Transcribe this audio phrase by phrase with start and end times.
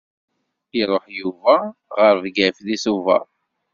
[0.79, 1.55] Iṛuḥ Yuba
[1.97, 3.23] ɣer Bgayet deg Tubeṛ?